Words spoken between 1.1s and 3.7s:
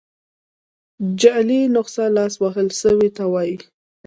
جعلي نسخه لاس وهل سوي ته وايي.